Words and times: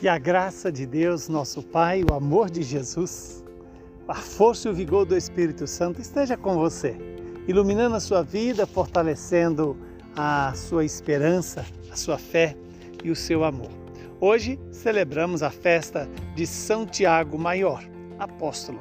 Que 0.00 0.08
a 0.08 0.16
graça 0.16 0.72
de 0.72 0.86
Deus, 0.86 1.28
nosso 1.28 1.62
Pai, 1.62 2.02
o 2.10 2.14
amor 2.14 2.48
de 2.48 2.62
Jesus, 2.62 3.44
a 4.08 4.14
força 4.14 4.66
e 4.66 4.70
o 4.70 4.74
vigor 4.74 5.04
do 5.04 5.14
Espírito 5.14 5.66
Santo 5.66 6.00
esteja 6.00 6.38
com 6.38 6.56
você, 6.56 6.96
iluminando 7.46 7.96
a 7.96 8.00
sua 8.00 8.22
vida, 8.22 8.66
fortalecendo 8.66 9.76
a 10.16 10.54
sua 10.56 10.86
esperança, 10.86 11.66
a 11.92 11.96
sua 11.96 12.16
fé 12.16 12.56
e 13.04 13.10
o 13.10 13.14
seu 13.14 13.44
amor. 13.44 13.68
Hoje 14.18 14.58
celebramos 14.72 15.42
a 15.42 15.50
festa 15.50 16.08
de 16.34 16.46
São 16.46 16.86
Tiago 16.86 17.38
Maior, 17.38 17.84
apóstolo. 18.18 18.80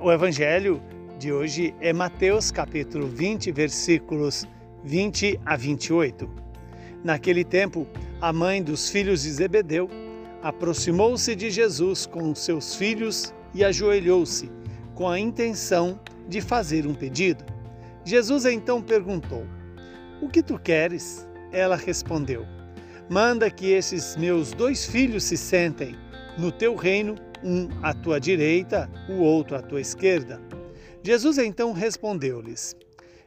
O 0.00 0.10
evangelho 0.10 0.82
de 1.16 1.32
hoje 1.32 1.72
é 1.80 1.92
Mateus 1.92 2.50
capítulo 2.50 3.06
20, 3.06 3.52
versículos 3.52 4.48
20 4.82 5.38
a 5.46 5.54
28. 5.54 6.28
Naquele 7.04 7.44
tempo, 7.44 7.86
a 8.20 8.32
mãe 8.32 8.60
dos 8.60 8.90
filhos 8.90 9.22
de 9.22 9.30
Zebedeu 9.30 9.88
aproximou-se 10.42 11.34
de 11.34 11.50
Jesus 11.50 12.06
com 12.06 12.34
seus 12.34 12.74
filhos 12.74 13.34
e 13.54 13.64
ajoelhou-se, 13.64 14.50
com 14.94 15.08
a 15.08 15.18
intenção 15.18 16.00
de 16.28 16.40
fazer 16.40 16.86
um 16.86 16.94
pedido. 16.94 17.44
Jesus 18.04 18.44
então 18.44 18.80
perguntou: 18.80 19.46
O 20.20 20.28
que 20.28 20.42
tu 20.42 20.58
queres? 20.58 21.26
Ela 21.52 21.76
respondeu: 21.76 22.46
Manda 23.08 23.50
que 23.50 23.70
esses 23.72 24.16
meus 24.16 24.52
dois 24.52 24.86
filhos 24.86 25.24
se 25.24 25.36
sentem 25.36 25.96
no 26.38 26.50
teu 26.52 26.74
reino, 26.74 27.16
um 27.42 27.68
à 27.82 27.92
tua 27.92 28.20
direita, 28.20 28.90
o 29.08 29.20
outro 29.20 29.56
à 29.56 29.62
tua 29.62 29.80
esquerda. 29.80 30.40
Jesus 31.02 31.38
então 31.38 31.72
respondeu-lhes: 31.72 32.76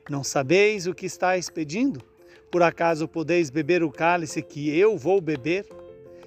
Não 0.10 0.24
sabeis 0.24 0.88
o 0.88 0.94
que 0.94 1.06
estáis 1.06 1.50
pedindo? 1.50 2.02
Por 2.52 2.62
acaso 2.62 3.08
podeis 3.08 3.50
beber 3.50 3.84
o 3.84 3.92
cálice 3.92 4.42
que 4.42 4.78
eu 4.78 4.98
vou 4.98 5.20
beber? 5.20 5.66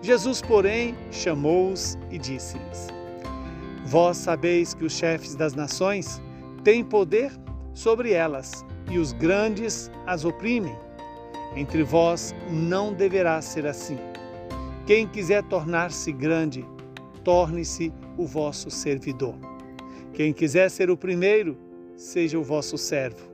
Jesus, 0.00 0.40
porém, 0.40 0.94
chamou-os 1.10 1.98
e 2.10 2.18
disse-lhes: 2.18 2.86
Vós 3.84 4.16
sabeis 4.16 4.74
que 4.74 4.84
os 4.84 4.92
chefes 4.92 5.34
das 5.34 5.54
nações 5.54 6.22
têm 6.62 6.84
poder 6.84 7.32
sobre 7.74 8.12
elas 8.12 8.64
e 8.90 8.98
os 8.98 9.12
grandes 9.12 9.90
as 10.06 10.24
oprimem. 10.24 10.76
Entre 11.56 11.82
vós 11.82 12.34
não 12.50 12.92
deverá 12.92 13.40
ser 13.42 13.66
assim. 13.66 13.98
Quem 14.86 15.06
quiser 15.06 15.42
tornar-se 15.44 16.12
grande, 16.12 16.64
torne-se 17.24 17.92
o 18.16 18.24
vosso 18.24 18.70
servidor. 18.70 19.34
Quem 20.12 20.32
quiser 20.32 20.70
ser 20.70 20.90
o 20.90 20.96
primeiro, 20.96 21.58
seja 21.96 22.38
o 22.38 22.44
vosso 22.44 22.78
servo. 22.78 23.28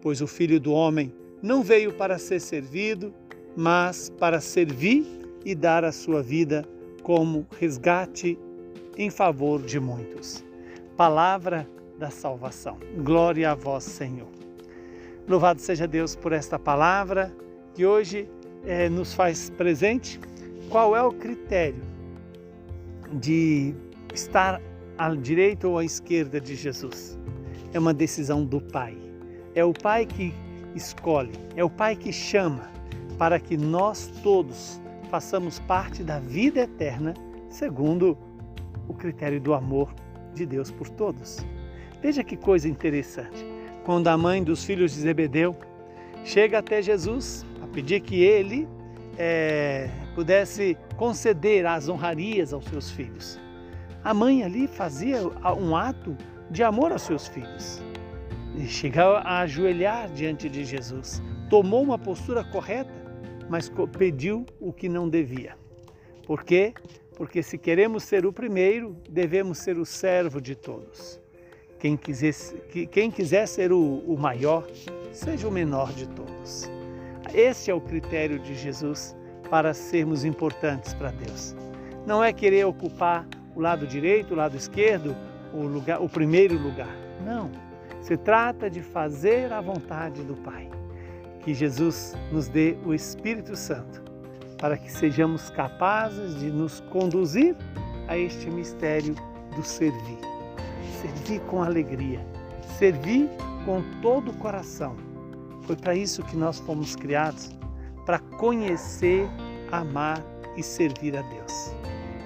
Pois 0.00 0.20
o 0.20 0.26
filho 0.26 0.60
do 0.60 0.72
homem 0.72 1.12
não 1.42 1.62
veio 1.62 1.92
para 1.92 2.18
ser 2.18 2.40
servido, 2.40 3.14
mas 3.56 4.10
para 4.10 4.40
servir 4.40 5.21
e 5.44 5.54
dar 5.54 5.84
a 5.84 5.92
sua 5.92 6.22
vida 6.22 6.64
como 7.02 7.46
resgate 7.58 8.38
em 8.96 9.10
favor 9.10 9.60
de 9.62 9.80
muitos. 9.80 10.44
Palavra 10.96 11.68
da 11.98 12.10
salvação. 12.10 12.78
Glória 12.98 13.50
a 13.50 13.54
vós, 13.54 13.84
Senhor. 13.84 14.28
Louvado 15.26 15.60
seja 15.60 15.86
Deus 15.86 16.16
por 16.16 16.32
esta 16.32 16.58
palavra 16.58 17.32
que 17.74 17.86
hoje 17.86 18.28
é, 18.64 18.88
nos 18.88 19.14
faz 19.14 19.50
presente. 19.50 20.20
Qual 20.68 20.96
é 20.96 21.02
o 21.02 21.12
critério 21.12 21.82
de 23.12 23.74
estar 24.14 24.60
à 24.98 25.14
direita 25.14 25.68
ou 25.68 25.78
à 25.78 25.84
esquerda 25.84 26.40
de 26.40 26.54
Jesus? 26.54 27.18
É 27.72 27.78
uma 27.78 27.94
decisão 27.94 28.44
do 28.44 28.60
Pai. 28.60 28.96
É 29.54 29.64
o 29.64 29.72
Pai 29.72 30.06
que 30.06 30.34
escolhe, 30.74 31.32
é 31.56 31.62
o 31.62 31.70
Pai 31.70 31.94
que 31.94 32.12
chama 32.12 32.70
para 33.18 33.38
que 33.38 33.56
nós 33.56 34.10
todos 34.22 34.80
façamos 35.12 35.58
parte 35.58 36.02
da 36.02 36.18
vida 36.18 36.62
eterna, 36.62 37.12
segundo 37.50 38.16
o 38.88 38.94
critério 38.94 39.38
do 39.38 39.52
amor 39.52 39.94
de 40.32 40.46
Deus 40.46 40.70
por 40.70 40.88
todos. 40.88 41.44
Veja 42.00 42.24
que 42.24 42.34
coisa 42.34 42.66
interessante. 42.66 43.44
Quando 43.84 44.08
a 44.08 44.16
mãe 44.16 44.42
dos 44.42 44.64
filhos 44.64 44.94
de 44.94 45.00
Zebedeu 45.00 45.54
chega 46.24 46.60
até 46.60 46.80
Jesus 46.80 47.44
a 47.62 47.66
pedir 47.66 48.00
que 48.00 48.22
ele 48.22 48.66
é, 49.18 49.90
pudesse 50.14 50.78
conceder 50.96 51.66
as 51.66 51.90
honrarias 51.90 52.54
aos 52.54 52.64
seus 52.64 52.90
filhos, 52.90 53.38
a 54.02 54.14
mãe 54.14 54.42
ali 54.42 54.66
fazia 54.66 55.20
um 55.58 55.76
ato 55.76 56.16
de 56.50 56.62
amor 56.62 56.90
aos 56.90 57.02
seus 57.02 57.28
filhos 57.28 57.82
chegou 58.66 59.16
a 59.16 59.40
ajoelhar 59.40 60.08
diante 60.10 60.48
de 60.48 60.64
Jesus, 60.64 61.22
tomou 61.48 61.82
uma 61.82 61.98
postura 61.98 62.44
correta, 62.44 63.01
mas 63.52 63.70
pediu 63.98 64.46
o 64.58 64.72
que 64.72 64.88
não 64.88 65.06
devia. 65.06 65.58
Por 66.26 66.42
quê? 66.42 66.72
Porque 67.14 67.42
se 67.42 67.58
queremos 67.58 68.02
ser 68.02 68.24
o 68.24 68.32
primeiro, 68.32 68.96
devemos 69.10 69.58
ser 69.58 69.76
o 69.76 69.84
servo 69.84 70.40
de 70.40 70.54
todos. 70.54 71.20
Quem 71.78 71.94
quiser, 71.94 72.32
quem 72.90 73.10
quiser 73.10 73.46
ser 73.46 73.70
o, 73.70 73.98
o 74.06 74.16
maior, 74.18 74.66
seja 75.12 75.46
o 75.46 75.50
menor 75.50 75.92
de 75.92 76.08
todos. 76.08 76.70
Esse 77.34 77.70
é 77.70 77.74
o 77.74 77.80
critério 77.80 78.38
de 78.38 78.54
Jesus 78.54 79.14
para 79.50 79.74
sermos 79.74 80.24
importantes 80.24 80.94
para 80.94 81.10
Deus. 81.10 81.54
Não 82.06 82.24
é 82.24 82.32
querer 82.32 82.64
ocupar 82.64 83.28
o 83.54 83.60
lado 83.60 83.86
direito, 83.86 84.32
o 84.32 84.36
lado 84.38 84.56
esquerdo, 84.56 85.14
o, 85.52 85.66
lugar, 85.66 86.00
o 86.00 86.08
primeiro 86.08 86.56
lugar. 86.56 86.96
Não 87.22 87.50
se 88.00 88.16
trata 88.16 88.70
de 88.70 88.80
fazer 88.80 89.52
a 89.52 89.60
vontade 89.60 90.22
do 90.22 90.36
Pai. 90.36 90.68
Que 91.42 91.52
Jesus 91.52 92.14
nos 92.30 92.48
dê 92.48 92.76
o 92.84 92.94
Espírito 92.94 93.56
Santo 93.56 94.02
para 94.58 94.78
que 94.78 94.90
sejamos 94.92 95.50
capazes 95.50 96.38
de 96.38 96.48
nos 96.48 96.78
conduzir 96.92 97.56
a 98.06 98.16
este 98.16 98.48
mistério 98.48 99.16
do 99.56 99.64
servir. 99.64 100.18
Servir 101.00 101.40
com 101.48 101.64
alegria, 101.64 102.24
servir 102.78 103.28
com 103.64 103.82
todo 104.00 104.30
o 104.30 104.34
coração. 104.34 104.94
Foi 105.62 105.74
para 105.74 105.96
isso 105.96 106.22
que 106.22 106.36
nós 106.36 106.60
fomos 106.60 106.94
criados 106.94 107.50
para 108.06 108.20
conhecer, 108.20 109.28
amar 109.72 110.22
e 110.56 110.62
servir 110.62 111.16
a 111.16 111.22
Deus. 111.22 111.74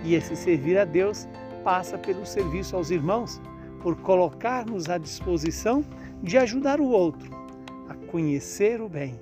E 0.05 0.15
esse 0.15 0.37
servir 0.37 0.79
a 0.79 0.85
Deus 0.85 1.27
passa 1.65 1.97
pelo 1.97 2.27
serviço 2.27 2.77
aos 2.77 2.91
irmãos, 2.91 3.41
por 3.83 3.97
colocar-nos 3.97 4.91
à 4.91 4.99
disposição 4.99 5.83
de 6.23 6.37
ajudar 6.37 6.81
o 6.81 6.91
outro 6.91 7.46
conhecer 8.07 8.81
o 8.81 8.89
bem, 8.89 9.21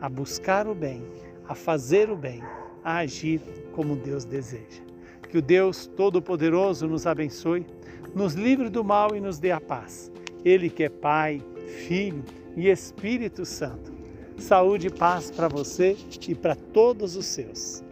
a 0.00 0.08
buscar 0.08 0.66
o 0.66 0.74
bem, 0.74 1.02
a 1.46 1.54
fazer 1.54 2.10
o 2.10 2.16
bem, 2.16 2.42
a 2.82 2.98
agir 2.98 3.40
como 3.72 3.96
Deus 3.96 4.24
deseja. 4.24 4.82
Que 5.30 5.38
o 5.38 5.42
Deus 5.42 5.86
Todo-Poderoso 5.86 6.86
nos 6.86 7.06
abençoe, 7.06 7.66
nos 8.14 8.34
livre 8.34 8.68
do 8.68 8.82
mal 8.84 9.14
e 9.14 9.20
nos 9.20 9.38
dê 9.38 9.50
a 9.50 9.60
paz. 9.60 10.10
Ele 10.44 10.70
que 10.70 10.84
é 10.84 10.88
Pai, 10.88 11.42
Filho 11.86 12.24
e 12.56 12.68
Espírito 12.68 13.44
Santo. 13.44 13.92
Saúde 14.38 14.88
e 14.88 14.90
paz 14.90 15.30
para 15.30 15.48
você 15.48 15.96
e 16.28 16.34
para 16.34 16.54
todos 16.54 17.16
os 17.16 17.26
seus. 17.26 17.83